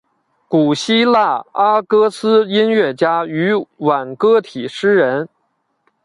[0.47, 5.29] 古希腊阿哥斯音乐家与挽歌体诗人。